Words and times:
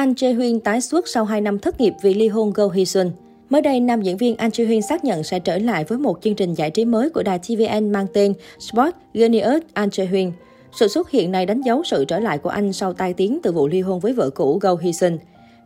An 0.00 0.14
Jae 0.14 0.34
Hyun 0.34 0.60
tái 0.60 0.80
xuất 0.80 1.08
sau 1.08 1.24
2 1.24 1.40
năm 1.40 1.58
thất 1.58 1.80
nghiệp 1.80 1.94
vì 2.02 2.14
ly 2.14 2.28
hôn 2.28 2.52
Go 2.52 2.68
Hee 2.68 2.84
Sun. 2.84 3.10
Mới 3.50 3.62
đây, 3.62 3.80
nam 3.80 4.02
diễn 4.02 4.16
viên 4.16 4.36
An 4.36 4.50
Jae 4.50 4.66
Hyun 4.66 4.82
xác 4.82 5.04
nhận 5.04 5.22
sẽ 5.22 5.38
trở 5.38 5.58
lại 5.58 5.84
với 5.84 5.98
một 5.98 6.18
chương 6.22 6.34
trình 6.34 6.54
giải 6.54 6.70
trí 6.70 6.84
mới 6.84 7.10
của 7.10 7.22
đài 7.22 7.38
TVN 7.38 7.92
mang 7.92 8.06
tên 8.12 8.34
Sport 8.58 8.90
Genius 9.14 9.62
An 9.72 9.88
Jae 9.88 10.06
Hyun. 10.06 10.32
Sự 10.72 10.88
xuất 10.88 11.10
hiện 11.10 11.32
này 11.32 11.46
đánh 11.46 11.60
dấu 11.60 11.82
sự 11.84 12.04
trở 12.04 12.20
lại 12.20 12.38
của 12.38 12.50
anh 12.50 12.72
sau 12.72 12.92
tai 12.92 13.14
tiếng 13.14 13.38
từ 13.42 13.52
vụ 13.52 13.68
ly 13.68 13.80
hôn 13.80 14.00
với 14.00 14.12
vợ 14.12 14.30
cũ 14.30 14.58
Go 14.62 14.74
Hee 14.74 14.92
Sun. 14.92 15.18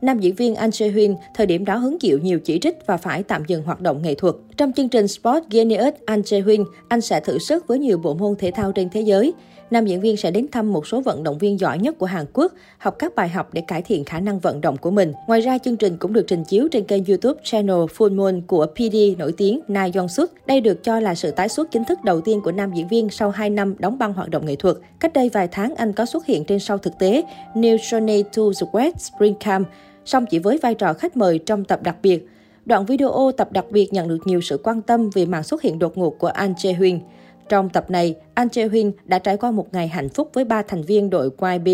Nam 0.03 0.21
diễn 0.21 0.35
viên 0.35 0.55
An 0.55 0.71
Jae 0.71 0.93
Hyun 0.93 1.15
thời 1.35 1.47
điểm 1.47 1.65
đó 1.65 1.77
hứng 1.77 1.99
chịu 1.99 2.19
nhiều 2.19 2.41
chỉ 2.41 2.59
trích 2.59 2.79
và 2.87 2.97
phải 2.97 3.23
tạm 3.23 3.43
dừng 3.47 3.63
hoạt 3.63 3.81
động 3.81 4.03
nghệ 4.03 4.15
thuật. 4.15 4.35
Trong 4.57 4.73
chương 4.73 4.89
trình 4.89 5.09
Sport 5.09 5.45
Genius 5.51 5.95
An 6.07 6.21
Jae 6.21 6.45
Hyun, 6.45 6.65
anh 6.89 7.01
sẽ 7.01 7.21
thử 7.21 7.39
sức 7.39 7.67
với 7.67 7.79
nhiều 7.79 7.99
bộ 7.99 8.15
môn 8.15 8.35
thể 8.39 8.51
thao 8.51 8.73
trên 8.73 8.89
thế 8.91 9.01
giới. 9.01 9.33
Nam 9.71 9.87
diễn 9.87 10.01
viên 10.01 10.17
sẽ 10.17 10.31
đến 10.31 10.47
thăm 10.53 10.73
một 10.73 10.87
số 10.87 11.01
vận 11.01 11.23
động 11.23 11.39
viên 11.39 11.61
giỏi 11.61 11.79
nhất 11.79 11.99
của 11.99 12.07
Hàn 12.07 12.27
Quốc, 12.33 12.53
học 12.79 12.97
các 12.99 13.15
bài 13.15 13.29
học 13.29 13.49
để 13.53 13.63
cải 13.67 13.83
thiện 13.83 14.05
khả 14.05 14.21
năng 14.21 14.39
vận 14.39 14.61
động 14.61 14.77
của 14.77 14.91
mình. 14.91 15.13
Ngoài 15.27 15.41
ra, 15.41 15.59
chương 15.59 15.77
trình 15.77 15.97
cũng 15.97 16.13
được 16.13 16.25
trình 16.27 16.45
chiếu 16.45 16.69
trên 16.69 16.85
kênh 16.85 17.05
YouTube 17.05 17.41
channel 17.45 17.77
Full 17.77 18.15
Moon 18.15 18.41
của 18.47 18.67
PD 18.67 18.97
nổi 19.19 19.33
tiếng 19.37 19.61
Na 19.69 19.89
Yong 19.95 20.09
Suk. 20.09 20.31
Đây 20.47 20.61
được 20.61 20.85
cho 20.85 21.01
là 21.01 21.15
sự 21.15 21.31
tái 21.31 21.49
xuất 21.49 21.71
chính 21.71 21.85
thức 21.85 22.05
đầu 22.05 22.21
tiên 22.21 22.41
của 22.41 22.53
nam 22.53 22.73
diễn 22.75 22.89
viên 22.89 23.11
sau 23.11 23.31
2 23.31 23.51
năm 23.51 23.75
đóng 23.79 23.99
băng 23.99 24.13
hoạt 24.13 24.31
động 24.31 24.47
nghệ 24.47 24.57
thuật. 24.57 24.77
Cách 25.01 25.13
đây 25.13 25.29
vài 25.29 25.49
tháng, 25.49 25.75
anh 25.75 25.93
có 25.93 26.07
xuất 26.07 26.27
hiện 26.27 26.45
trên 26.45 26.59
show 26.59 26.79
thực 26.79 26.99
tế 26.99 27.23
New 27.55 27.77
Journey 27.77 28.23
to 28.23 28.43
the 28.61 28.67
West 28.73 28.97
Spring 28.99 29.35
Camp, 29.35 29.69
song 30.05 30.27
chỉ 30.31 30.39
với 30.39 30.59
vai 30.59 30.75
trò 30.75 30.93
khách 30.93 31.17
mời 31.17 31.39
trong 31.39 31.65
tập 31.65 31.83
đặc 31.83 31.97
biệt. 32.03 32.29
Đoạn 32.65 32.87
video 32.87 33.31
tập 33.37 33.53
đặc 33.53 33.65
biệt 33.71 33.93
nhận 33.93 34.09
được 34.09 34.19
nhiều 34.25 34.41
sự 34.41 34.61
quan 34.65 34.83
tâm 34.83 35.11
vì 35.11 35.27
màn 35.27 35.43
xuất 35.43 35.63
hiện 35.63 35.79
đột 35.79 35.99
ngột 35.99 36.19
của 36.19 36.27
Anh 36.27 36.53
Jae 36.53 36.77
Huyên. 36.77 37.01
Trong 37.49 37.69
tập 37.69 37.91
này, 37.91 38.15
An 38.35 38.49
Jae 38.49 38.71
Hyun 38.71 38.93
đã 39.05 39.19
trải 39.19 39.37
qua 39.37 39.51
một 39.51 39.67
ngày 39.73 39.89
hạnh 39.89 40.09
phúc 40.09 40.31
với 40.33 40.45
ba 40.45 40.63
thành 40.63 40.83
viên 40.83 41.11
đội 41.11 41.31
YB 41.41 41.69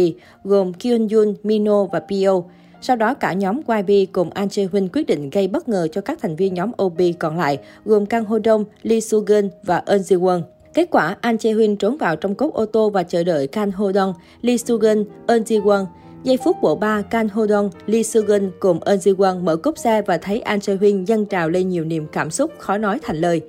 gồm 0.44 0.72
Kyun 0.72 1.08
Yun, 1.08 1.34
Mino 1.42 1.84
và 1.84 2.00
Pio. 2.00 2.42
Sau 2.82 2.96
đó 2.96 3.14
cả 3.14 3.32
nhóm 3.32 3.60
YB 3.66 4.12
cùng 4.12 4.30
An 4.30 4.48
Jae 4.48 4.68
Hyun 4.72 4.88
quyết 4.92 5.06
định 5.06 5.30
gây 5.30 5.48
bất 5.48 5.68
ngờ 5.68 5.88
cho 5.92 6.00
các 6.00 6.18
thành 6.22 6.36
viên 6.36 6.54
nhóm 6.54 6.70
OB 6.82 7.00
còn 7.18 7.38
lại 7.38 7.58
gồm 7.84 8.06
Kang 8.06 8.24
Ho 8.24 8.36
Dong, 8.44 8.64
Lee 8.82 9.00
Soo 9.00 9.18
Geun 9.18 9.50
và 9.62 9.82
Eun 9.86 10.00
Ji 10.00 10.20
Won. 10.20 10.42
Kết 10.74 10.88
quả, 10.90 11.16
An 11.20 11.36
Jae 11.36 11.58
Hyun 11.58 11.76
trốn 11.76 11.96
vào 11.96 12.16
trong 12.16 12.34
cốp 12.34 12.54
ô 12.54 12.66
tô 12.66 12.90
và 12.90 13.02
chờ 13.02 13.24
đợi 13.24 13.46
Kang 13.46 13.70
Ho 13.70 13.92
Dong, 13.92 14.14
Lee 14.42 14.56
Soo 14.56 14.76
Geun, 14.76 15.04
Eun 15.26 15.42
Ji 15.42 15.62
Won. 15.62 15.86
Giây 16.24 16.36
phút 16.36 16.56
bộ 16.62 16.76
ba, 16.76 17.02
Kang 17.02 17.28
Ho 17.28 17.46
Dong, 17.46 17.70
Lee 17.86 18.02
Soo 18.02 18.22
Geun 18.22 18.50
cùng 18.60 18.84
Eun 18.84 18.98
Ji 18.98 19.16
Won 19.16 19.44
mở 19.44 19.56
cốp 19.56 19.78
xe 19.78 20.02
và 20.02 20.18
thấy 20.18 20.40
An 20.40 20.58
Jae 20.58 20.78
Hyun 20.80 21.04
dâng 21.04 21.26
trào 21.26 21.48
lên 21.50 21.68
nhiều 21.68 21.84
niềm 21.84 22.06
cảm 22.12 22.30
xúc 22.30 22.50
khó 22.58 22.78
nói 22.78 22.98
thành 23.02 23.16
lời. 23.16 23.40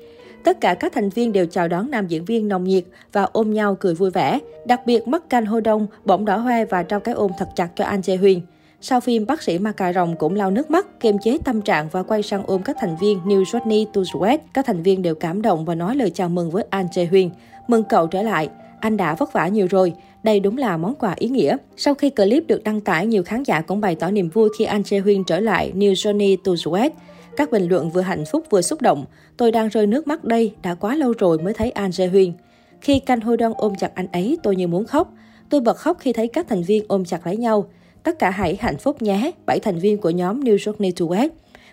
Tất 0.43 0.61
cả 0.61 0.73
các 0.73 0.93
thành 0.93 1.09
viên 1.09 1.31
đều 1.31 1.45
chào 1.45 1.67
đón 1.67 1.91
nam 1.91 2.07
diễn 2.07 2.25
viên 2.25 2.47
nồng 2.47 2.63
nhiệt 2.63 2.83
và 3.13 3.23
ôm 3.23 3.53
nhau 3.53 3.77
cười 3.79 3.93
vui 3.93 4.11
vẻ. 4.11 4.39
Đặc 4.65 4.81
biệt 4.85 5.07
mắt 5.07 5.29
canh 5.29 5.45
hô 5.45 5.59
đông, 5.59 5.87
bỗng 6.05 6.25
đỏ 6.25 6.37
hoe 6.37 6.65
và 6.65 6.83
trao 6.83 6.99
cái 6.99 7.15
ôm 7.15 7.31
thật 7.37 7.47
chặt 7.55 7.67
cho 7.75 7.85
Anh 7.85 8.01
Jae 8.01 8.17
Huyền. 8.17 8.41
Sau 8.81 8.99
phim, 8.99 9.25
bác 9.25 9.41
sĩ 9.41 9.59
Ma 9.59 9.71
Cà 9.71 9.93
Rồng 9.93 10.15
cũng 10.15 10.35
lau 10.35 10.51
nước 10.51 10.71
mắt, 10.71 10.99
kiềm 10.99 11.17
chế 11.23 11.37
tâm 11.45 11.61
trạng 11.61 11.89
và 11.91 12.03
quay 12.03 12.23
sang 12.23 12.43
ôm 12.47 12.63
các 12.63 12.75
thành 12.79 12.95
viên 13.01 13.19
New 13.25 13.43
Johnny 13.43 13.85
to 13.93 14.01
Sweat. 14.01 14.37
Các 14.53 14.65
thành 14.65 14.83
viên 14.83 15.01
đều 15.01 15.15
cảm 15.15 15.41
động 15.41 15.65
và 15.65 15.75
nói 15.75 15.95
lời 15.95 16.09
chào 16.09 16.29
mừng 16.29 16.51
với 16.51 16.63
An 16.69 16.87
Jae 16.91 17.09
Huyền. 17.09 17.31
Mừng 17.67 17.83
cậu 17.83 18.07
trở 18.07 18.21
lại, 18.21 18.49
anh 18.79 18.97
đã 18.97 19.15
vất 19.15 19.33
vả 19.33 19.47
nhiều 19.47 19.67
rồi. 19.69 19.93
Đây 20.23 20.39
đúng 20.39 20.57
là 20.57 20.77
món 20.77 20.95
quà 20.95 21.13
ý 21.17 21.29
nghĩa. 21.29 21.57
Sau 21.77 21.93
khi 21.93 22.09
clip 22.09 22.47
được 22.47 22.63
đăng 22.63 22.81
tải, 22.81 23.07
nhiều 23.07 23.23
khán 23.23 23.43
giả 23.43 23.61
cũng 23.61 23.81
bày 23.81 23.95
tỏ 23.95 24.11
niềm 24.11 24.29
vui 24.29 24.49
khi 24.57 24.65
An 24.65 24.81
Jae 24.81 25.03
Huyên 25.03 25.23
trở 25.23 25.39
lại 25.39 25.71
New 25.75 25.93
Johnny 25.93 26.37
to 26.43 26.51
Sweat. 26.51 26.89
Các 27.41 27.51
bình 27.51 27.67
luận 27.67 27.89
vừa 27.89 28.01
hạnh 28.01 28.25
phúc 28.25 28.43
vừa 28.49 28.61
xúc 28.61 28.81
động. 28.81 29.05
Tôi 29.37 29.51
đang 29.51 29.67
rơi 29.67 29.87
nước 29.87 30.07
mắt 30.07 30.23
đây, 30.23 30.53
đã 30.63 30.75
quá 30.75 30.95
lâu 30.95 31.13
rồi 31.17 31.37
mới 31.37 31.53
thấy 31.53 31.71
An 31.71 31.89
Jae 31.89 32.09
Huyên. 32.09 32.33
Khi 32.81 32.99
Canh 32.99 33.21
Hôi 33.21 33.37
Đoan 33.37 33.53
ôm 33.57 33.75
chặt 33.75 33.91
anh 33.95 34.07
ấy, 34.11 34.37
tôi 34.43 34.55
như 34.55 34.67
muốn 34.67 34.85
khóc. 34.85 35.13
Tôi 35.49 35.61
bật 35.61 35.77
khóc 35.77 35.97
khi 35.99 36.13
thấy 36.13 36.27
các 36.27 36.45
thành 36.49 36.63
viên 36.63 36.85
ôm 36.87 37.05
chặt 37.05 37.27
lấy 37.27 37.37
nhau. 37.37 37.69
Tất 38.03 38.19
cả 38.19 38.29
hãy 38.29 38.57
hạnh 38.59 38.77
phúc 38.77 39.01
nhé, 39.01 39.31
bảy 39.45 39.59
thành 39.59 39.79
viên 39.79 39.97
của 39.97 40.09
nhóm 40.09 40.43
New 40.43 40.55
Journey 40.55 40.91
to 40.99 41.05
West. 41.05 41.29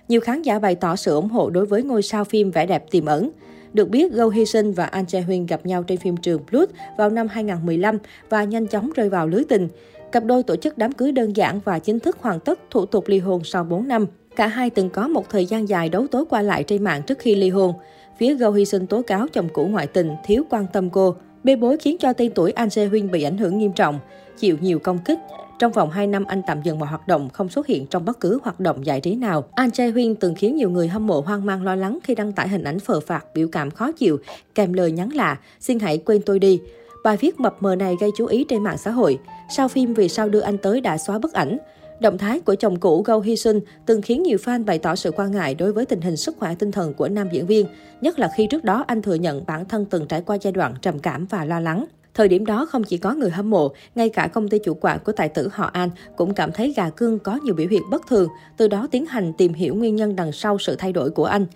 Nhiều 0.08 0.20
khán 0.20 0.42
giả 0.42 0.58
bày 0.58 0.74
tỏ 0.74 0.96
sự 0.96 1.14
ủng 1.14 1.28
hộ 1.28 1.50
đối 1.50 1.66
với 1.66 1.82
ngôi 1.82 2.02
sao 2.02 2.24
phim 2.24 2.50
vẻ 2.50 2.66
đẹp 2.66 2.90
tiềm 2.90 3.06
ẩn. 3.06 3.30
Được 3.72 3.88
biết, 3.88 4.12
Go 4.12 4.28
Hee 4.28 4.44
sinh 4.44 4.72
và 4.72 4.84
An 4.84 5.04
Jae 5.04 5.22
Huyên 5.22 5.46
gặp 5.46 5.66
nhau 5.66 5.82
trên 5.82 5.98
phim 5.98 6.16
Trường 6.16 6.40
Blood 6.50 6.68
vào 6.98 7.10
năm 7.10 7.28
2015 7.28 7.98
và 8.28 8.44
nhanh 8.44 8.66
chóng 8.66 8.90
rơi 8.94 9.08
vào 9.08 9.26
lưới 9.26 9.44
tình. 9.48 9.68
Cặp 10.12 10.24
đôi 10.24 10.42
tổ 10.42 10.56
chức 10.56 10.78
đám 10.78 10.92
cưới 10.92 11.12
đơn 11.12 11.36
giản 11.36 11.60
và 11.64 11.78
chính 11.78 12.00
thức 12.00 12.18
hoàn 12.20 12.40
tất 12.40 12.60
thủ 12.70 12.86
tục 12.86 13.04
ly 13.08 13.18
hôn 13.18 13.44
sau 13.44 13.64
4 13.64 13.88
năm. 13.88 14.06
Cả 14.38 14.46
hai 14.46 14.70
từng 14.70 14.90
có 14.90 15.08
một 15.08 15.30
thời 15.30 15.46
gian 15.46 15.68
dài 15.68 15.88
đấu 15.88 16.06
tố 16.06 16.24
qua 16.30 16.42
lại 16.42 16.64
trên 16.64 16.84
mạng 16.84 17.02
trước 17.02 17.18
khi 17.18 17.34
ly 17.34 17.50
hôn. 17.50 17.72
Phía 18.18 18.34
Go 18.34 18.50
Hy 18.50 18.64
Sun 18.64 18.86
tố 18.86 19.02
cáo 19.02 19.26
chồng 19.32 19.48
cũ 19.52 19.66
ngoại 19.66 19.86
tình, 19.86 20.10
thiếu 20.24 20.44
quan 20.50 20.66
tâm 20.72 20.90
cô. 20.90 21.14
Bê 21.44 21.56
bối 21.56 21.76
khiến 21.76 21.96
cho 21.98 22.12
tên 22.12 22.32
tuổi 22.34 22.52
Anh 22.52 22.68
Jae 22.68 22.88
Huynh 22.88 23.10
bị 23.10 23.22
ảnh 23.22 23.38
hưởng 23.38 23.58
nghiêm 23.58 23.72
trọng, 23.72 23.98
chịu 24.38 24.56
nhiều 24.60 24.78
công 24.78 24.98
kích. 24.98 25.18
Trong 25.58 25.72
vòng 25.72 25.90
2 25.90 26.06
năm 26.06 26.24
anh 26.24 26.42
tạm 26.46 26.62
dừng 26.62 26.78
mọi 26.78 26.88
hoạt 26.88 27.08
động, 27.08 27.28
không 27.32 27.48
xuất 27.48 27.66
hiện 27.66 27.86
trong 27.86 28.04
bất 28.04 28.20
cứ 28.20 28.38
hoạt 28.42 28.60
động 28.60 28.86
giải 28.86 29.00
trí 29.00 29.14
nào. 29.14 29.44
Anh 29.54 29.70
Jae 29.70 29.92
Huyên 29.92 30.14
từng 30.14 30.34
khiến 30.34 30.56
nhiều 30.56 30.70
người 30.70 30.88
hâm 30.88 31.06
mộ 31.06 31.20
hoang 31.20 31.46
mang 31.46 31.62
lo 31.62 31.74
lắng 31.74 31.98
khi 32.04 32.14
đăng 32.14 32.32
tải 32.32 32.48
hình 32.48 32.64
ảnh 32.64 32.80
phờ 32.80 33.00
phạt, 33.00 33.24
biểu 33.34 33.48
cảm 33.52 33.70
khó 33.70 33.92
chịu, 33.92 34.18
kèm 34.54 34.72
lời 34.72 34.92
nhắn 34.92 35.08
lạ, 35.14 35.38
xin 35.60 35.78
hãy 35.78 35.98
quên 35.98 36.22
tôi 36.22 36.38
đi. 36.38 36.60
Bài 37.04 37.16
viết 37.16 37.40
mập 37.40 37.56
mờ 37.62 37.76
này 37.76 37.96
gây 38.00 38.10
chú 38.16 38.26
ý 38.26 38.44
trên 38.48 38.62
mạng 38.62 38.78
xã 38.78 38.90
hội. 38.90 39.18
Sau 39.56 39.68
phim 39.68 39.94
Vì 39.94 40.08
sao 40.08 40.28
đưa 40.28 40.40
anh 40.40 40.58
tới 40.58 40.80
đã 40.80 40.98
xóa 40.98 41.18
bức 41.18 41.32
ảnh. 41.32 41.58
Động 42.00 42.18
thái 42.18 42.40
của 42.40 42.54
chồng 42.54 42.80
cũ 42.80 43.02
Go 43.02 43.18
Hee 43.20 43.36
Sun 43.36 43.60
từng 43.86 44.02
khiến 44.02 44.22
nhiều 44.22 44.38
fan 44.44 44.64
bày 44.64 44.78
tỏ 44.78 44.96
sự 44.96 45.10
quan 45.10 45.30
ngại 45.30 45.54
đối 45.54 45.72
với 45.72 45.86
tình 45.86 46.00
hình 46.00 46.16
sức 46.16 46.36
khỏe 46.38 46.54
tinh 46.54 46.72
thần 46.72 46.94
của 46.94 47.08
nam 47.08 47.28
diễn 47.32 47.46
viên, 47.46 47.66
nhất 48.00 48.18
là 48.18 48.30
khi 48.36 48.46
trước 48.50 48.64
đó 48.64 48.84
anh 48.86 49.02
thừa 49.02 49.14
nhận 49.14 49.46
bản 49.46 49.64
thân 49.64 49.84
từng 49.84 50.06
trải 50.06 50.22
qua 50.26 50.38
giai 50.40 50.52
đoạn 50.52 50.74
trầm 50.82 50.98
cảm 50.98 51.26
và 51.26 51.44
lo 51.44 51.60
lắng. 51.60 51.84
Thời 52.14 52.28
điểm 52.28 52.46
đó 52.46 52.66
không 52.66 52.84
chỉ 52.84 52.96
có 52.96 53.14
người 53.14 53.30
hâm 53.30 53.50
mộ, 53.50 53.72
ngay 53.94 54.08
cả 54.08 54.26
công 54.26 54.48
ty 54.48 54.58
chủ 54.64 54.74
quản 54.80 54.98
của 55.04 55.12
tài 55.12 55.28
tử 55.28 55.48
họ 55.52 55.70
An 55.72 55.90
cũng 56.16 56.34
cảm 56.34 56.52
thấy 56.52 56.72
gà 56.76 56.90
cưng 56.90 57.18
có 57.18 57.38
nhiều 57.42 57.54
biểu 57.54 57.68
hiện 57.68 57.82
bất 57.90 58.06
thường, 58.08 58.28
từ 58.56 58.68
đó 58.68 58.88
tiến 58.90 59.06
hành 59.06 59.32
tìm 59.32 59.52
hiểu 59.52 59.74
nguyên 59.74 59.96
nhân 59.96 60.16
đằng 60.16 60.32
sau 60.32 60.58
sự 60.58 60.76
thay 60.76 60.92
đổi 60.92 61.10
của 61.10 61.24
anh. 61.24 61.46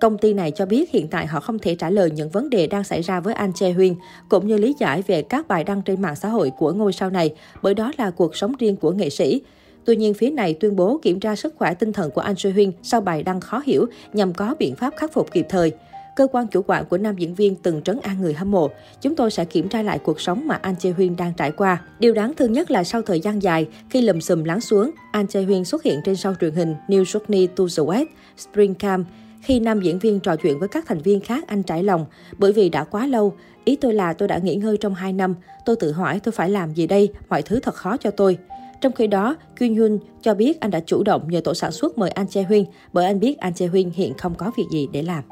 Công 0.00 0.18
ty 0.18 0.32
này 0.32 0.50
cho 0.50 0.66
biết 0.66 0.90
hiện 0.90 1.08
tại 1.08 1.26
họ 1.26 1.40
không 1.40 1.58
thể 1.58 1.74
trả 1.74 1.90
lời 1.90 2.10
những 2.10 2.30
vấn 2.30 2.50
đề 2.50 2.66
đang 2.66 2.84
xảy 2.84 3.02
ra 3.02 3.20
với 3.20 3.34
An 3.34 3.52
Che 3.52 3.72
Huyên, 3.72 3.94
cũng 4.28 4.46
như 4.46 4.56
lý 4.56 4.74
giải 4.78 5.02
về 5.06 5.22
các 5.22 5.48
bài 5.48 5.64
đăng 5.64 5.82
trên 5.82 6.02
mạng 6.02 6.16
xã 6.16 6.28
hội 6.28 6.50
của 6.58 6.72
ngôi 6.72 6.92
sao 6.92 7.10
này, 7.10 7.34
bởi 7.62 7.74
đó 7.74 7.92
là 7.98 8.10
cuộc 8.10 8.36
sống 8.36 8.52
riêng 8.58 8.76
của 8.76 8.92
nghệ 8.92 9.10
sĩ. 9.10 9.42
Tuy 9.84 9.96
nhiên, 9.96 10.14
phía 10.14 10.30
này 10.30 10.54
tuyên 10.54 10.76
bố 10.76 10.98
kiểm 11.02 11.20
tra 11.20 11.36
sức 11.36 11.54
khỏe 11.56 11.74
tinh 11.74 11.92
thần 11.92 12.10
của 12.10 12.20
Anh 12.20 12.36
Soo 12.36 12.50
Huyên 12.50 12.72
sau 12.82 13.00
bài 13.00 13.22
đăng 13.22 13.40
khó 13.40 13.62
hiểu 13.66 13.86
nhằm 14.12 14.34
có 14.34 14.54
biện 14.58 14.76
pháp 14.76 14.94
khắc 14.96 15.12
phục 15.12 15.32
kịp 15.32 15.46
thời. 15.48 15.72
Cơ 16.16 16.26
quan 16.32 16.46
chủ 16.46 16.62
quản 16.66 16.84
của 16.84 16.98
nam 16.98 17.16
diễn 17.16 17.34
viên 17.34 17.54
từng 17.54 17.82
trấn 17.82 18.00
an 18.02 18.20
người 18.20 18.34
hâm 18.34 18.50
mộ. 18.50 18.70
Chúng 19.00 19.16
tôi 19.16 19.30
sẽ 19.30 19.44
kiểm 19.44 19.68
tra 19.68 19.82
lại 19.82 19.98
cuộc 19.98 20.20
sống 20.20 20.46
mà 20.46 20.54
Anh 20.54 20.76
Chê 20.76 20.90
Huyên 20.90 21.16
đang 21.16 21.32
trải 21.36 21.50
qua. 21.52 21.82
Điều 21.98 22.14
đáng 22.14 22.34
thương 22.34 22.52
nhất 22.52 22.70
là 22.70 22.84
sau 22.84 23.02
thời 23.02 23.20
gian 23.20 23.42
dài, 23.42 23.68
khi 23.90 24.00
lùm 24.00 24.20
xùm 24.20 24.44
lắng 24.44 24.60
xuống, 24.60 24.90
Anh 25.12 25.26
Chê 25.26 25.42
Huyên 25.42 25.64
xuất 25.64 25.82
hiện 25.82 26.00
trên 26.04 26.16
sau 26.16 26.34
truyền 26.40 26.54
hình 26.54 26.74
New 26.88 27.02
Journey 27.02 27.46
to 27.46 27.64
the 27.76 27.82
West, 27.82 28.06
Spring 28.36 28.74
Camp. 28.74 29.06
Khi 29.42 29.60
nam 29.60 29.80
diễn 29.80 29.98
viên 29.98 30.20
trò 30.20 30.36
chuyện 30.36 30.58
với 30.58 30.68
các 30.68 30.84
thành 30.86 30.98
viên 30.98 31.20
khác, 31.20 31.44
anh 31.46 31.62
trải 31.62 31.82
lòng. 31.82 32.06
Bởi 32.38 32.52
vì 32.52 32.68
đã 32.68 32.84
quá 32.84 33.06
lâu, 33.06 33.34
ý 33.64 33.76
tôi 33.76 33.94
là 33.94 34.12
tôi 34.12 34.28
đã 34.28 34.38
nghỉ 34.38 34.54
ngơi 34.54 34.76
trong 34.76 34.94
2 34.94 35.12
năm. 35.12 35.34
Tôi 35.64 35.76
tự 35.76 35.92
hỏi 35.92 36.20
tôi 36.22 36.32
phải 36.32 36.50
làm 36.50 36.74
gì 36.74 36.86
đây, 36.86 37.12
mọi 37.28 37.42
thứ 37.42 37.60
thật 37.60 37.74
khó 37.74 37.96
cho 37.96 38.10
tôi. 38.10 38.38
Trong 38.80 38.92
khi 38.92 39.06
đó, 39.06 39.36
Kyun 39.58 39.74
Hyun 39.74 39.98
cho 40.22 40.34
biết 40.34 40.60
anh 40.60 40.70
đã 40.70 40.80
chủ 40.80 41.02
động 41.02 41.28
nhờ 41.28 41.40
tổ 41.44 41.54
sản 41.54 41.72
xuất 41.72 41.98
mời 41.98 42.10
An 42.10 42.26
Che 42.26 42.42
Huyên 42.42 42.64
bởi 42.92 43.04
anh 43.04 43.20
biết 43.20 43.38
An 43.38 43.54
Che 43.54 43.66
Huyên 43.66 43.90
hiện 43.90 44.14
không 44.18 44.34
có 44.34 44.50
việc 44.56 44.64
gì 44.72 44.88
để 44.92 45.02
làm. 45.02 45.24